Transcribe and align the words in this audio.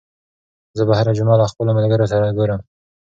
زه 0.77 0.83
به 0.87 0.93
هره 0.99 1.13
جمعه 1.17 1.35
له 1.41 1.45
خپلو 1.51 1.71
ملګرو 1.77 2.05
سره 2.11 2.35
ګورم. 2.37 2.61